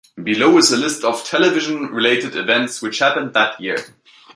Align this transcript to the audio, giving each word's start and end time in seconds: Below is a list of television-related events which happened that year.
Below 0.23 0.57
is 0.57 0.71
a 0.71 0.77
list 0.77 1.03
of 1.03 1.23
television-related 1.25 2.35
events 2.35 2.81
which 2.81 2.97
happened 2.97 3.35
that 3.35 3.61
year. 3.61 3.77